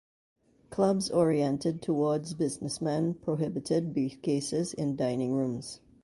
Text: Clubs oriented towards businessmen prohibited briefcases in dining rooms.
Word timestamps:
Clubs 0.71 1.11
oriented 1.11 1.79
towards 1.79 2.33
businessmen 2.33 3.13
prohibited 3.13 3.93
briefcases 3.93 4.73
in 4.73 4.95
dining 4.95 5.31
rooms. 5.35 5.79